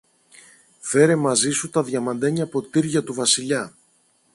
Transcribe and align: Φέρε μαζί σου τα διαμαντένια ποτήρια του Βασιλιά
Φέρε 0.79 1.15
μαζί 1.15 1.51
σου 1.51 1.69
τα 1.69 1.83
διαμαντένια 1.83 2.47
ποτήρια 2.47 3.03
του 3.03 3.13
Βασιλιά 3.13 3.73